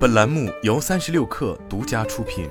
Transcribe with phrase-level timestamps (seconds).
[0.00, 2.48] 本栏目由三十六氪独家出品。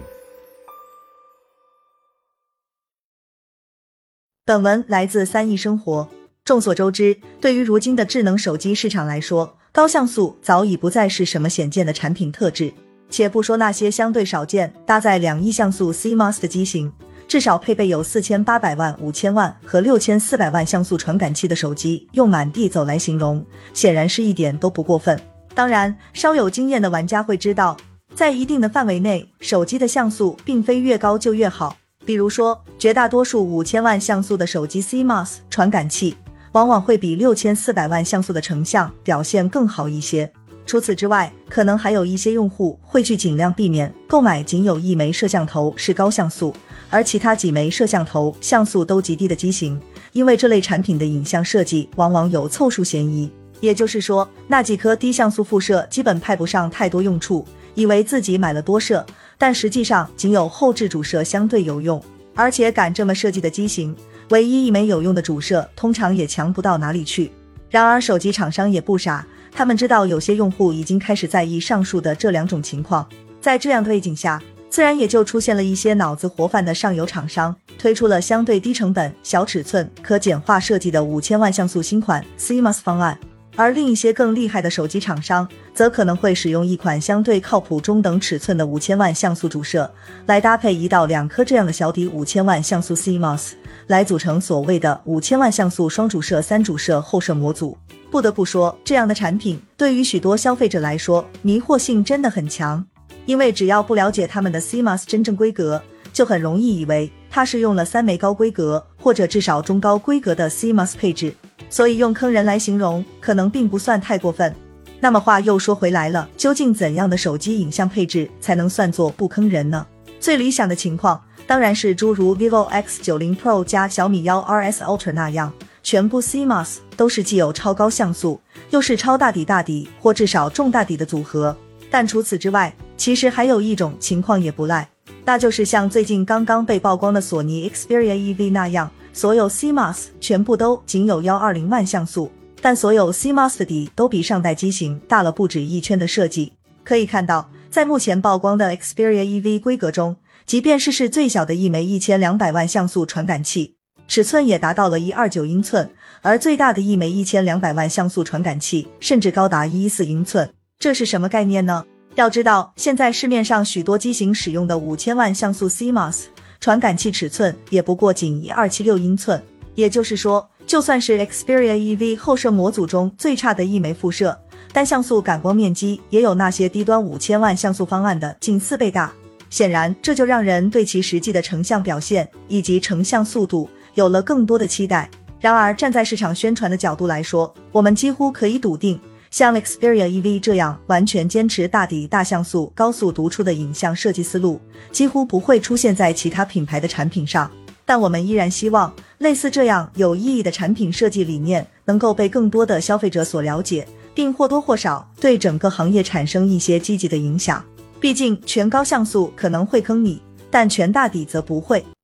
[4.46, 6.07] 本文来自三亿生活。
[6.46, 12.71] 众所周知，对于如今的智能手机市场来说，高像素早已不再是什么显见的产品特质。
[13.09, 16.93] 且不说那些相对少见、搭载两亿像素 CMOS 的机型，
[17.27, 23.43] 至少配备有四千八百万、五千万和六千四百万像素传感器的手机，用满地走来形容，
[23.73, 25.20] 显然是一点都不过分。
[25.60, 27.75] 当然，稍有经验的玩家会知道，
[28.16, 31.75] 在一定的范围内，手机的像素并非越高就越好。
[32.06, 36.16] 比如说，绝大多数五千万像素的手机 CMOS 传感器，
[36.53, 40.31] 往往会比六千四百万像素的成像表现更好一些。
[40.66, 46.55] 除此之外，可能还有一些用户会去尽量避免购买仅有一枚摄像头是高像素，
[46.89, 49.78] 而其他几枚摄像头像素都极低的机型，
[50.14, 53.30] 因为这类产品的影像设计往往有凑数嫌疑。
[53.59, 59.05] 也就是说，那几颗低像素副摄基本派不上太多用处，以为自己买了多摄，
[59.38, 62.01] 但实际上仅有后置主摄相对有用。
[62.35, 63.93] 而且敢这么设计的机型，
[64.29, 67.31] 唯一一枚有用的主摄通常也强不到哪里去。
[67.69, 73.05] 然而手机厂商也不傻，他们知道有些用户已经开始在意上述的这两种情况，
[73.41, 83.19] 在这样的背景下，自然也就出现了一些脑子活泛的上游厂商，推出了相对低成本、小尺寸、可简化设计的五千万像素新款 CMOS 方案。
[83.59, 89.91] 而另一些更厉害的手机厂商，则可能会使用一款相对靠谱中等尺寸的五千万像素主摄，
[90.27, 93.51] 来搭配一到两颗这样的小底五千万像素 CMOS，
[93.88, 97.77] 来组成所谓的五千万像素双主摄、三主摄后摄模组。
[98.09, 102.85] 不得不说，这样的产品对于许多消费者来说，迷惑性真的很强，
[103.25, 111.33] 因为只要不了解他们的 CMOS 真正规格，就很容易以为它是用了三枚高规格或者至少中高规格的 CMOS 配置。
[111.70, 114.53] 所以用坑人来形容，可能并不算太过分。
[115.00, 119.86] 那么话又说回来了，究竟怎样的手机影像配置才能算作不坑人呢？
[120.20, 128.41] 最理想的情况当然是诸如 vivo X 九零 Pro 加小米幺 RS Ultra 那样，全部 CMOS 都是既有超高像素，
[128.72, 131.56] 又是超大底大底或至少重大底的组合。
[131.90, 134.88] 但除此之外，其实还有一种情况也不赖，
[135.29, 138.90] 那就是像最近刚刚被曝光的索尼 Xperia EV 那样。
[139.13, 142.31] 所有 CMOS 全部都仅有幺二零万像素，
[142.63, 146.53] 但所有 CMOS 的底都比上代机型大了不止一圈的设计。
[146.84, 150.16] 可以看到，在目前曝光的 Xperia EV 规格中，
[150.47, 153.75] 即便是是最小的一枚一千两百万像素传感器，
[154.07, 155.91] 尺寸也达到了一二九英寸，
[156.23, 160.50] 而最大的一枚一千两百万像素传感器甚至高达一一四英寸。
[160.79, 161.85] 这是什么概念呢？
[162.16, 166.24] 要知道，现在市面上许多机型使用的五千万像素 CMOS。
[166.59, 169.42] 传感器尺寸也不过仅一二七六英寸，
[169.75, 174.38] 也就是说，就算是 Xperia EV 后摄模组中最差的一枚副摄，
[174.74, 179.14] 单像素感光面积也有那些低端五千万像素方案的近四倍大。
[179.50, 185.09] 显然，这就让人对其实际的成像表现以及成像速度有了更多的期待。
[185.40, 189.00] 然而，站在市场宣传的角度来说，我们几乎可以笃定。
[189.31, 194.59] 像 Xperia EV 这样完全坚持大底大像素、高速读出的影像设计思路，
[194.91, 197.50] 几乎不会出现在其他品牌的产品上。
[197.85, 207.63] 但我们依然希望，类似这样有意义的产品设计理念能够被更多的消费者所了解，并或多或少对整个行业产生一些积极的影响。
[208.00, 211.84] 毕竟，全高像素可能会坑你，但全大底则不会。